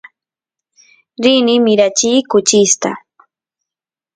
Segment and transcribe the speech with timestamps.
[1.23, 2.89] rini mirachiy kuchista